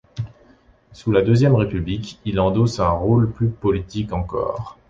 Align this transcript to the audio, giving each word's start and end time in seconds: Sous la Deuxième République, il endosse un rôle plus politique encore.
Sous 0.93 1.11
la 1.11 1.21
Deuxième 1.21 1.53
République, 1.53 2.19
il 2.25 2.39
endosse 2.39 2.79
un 2.79 2.89
rôle 2.89 3.29
plus 3.31 3.49
politique 3.51 4.13
encore. 4.13 4.79